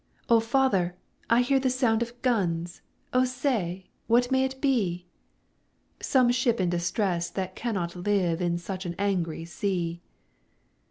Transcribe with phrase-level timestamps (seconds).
[0.29, 0.97] 'O father!
[1.29, 2.81] I hear the sound of guns,
[3.13, 5.05] O say, what may it be?'
[6.01, 10.01] 'Some ship in distress that cannot live In such an angry sea!'